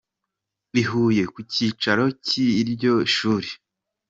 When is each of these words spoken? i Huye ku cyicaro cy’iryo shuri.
i 0.81 0.83
Huye 0.89 1.23
ku 1.33 1.39
cyicaro 1.51 2.03
cy’iryo 2.25 2.93
shuri. 3.15 3.49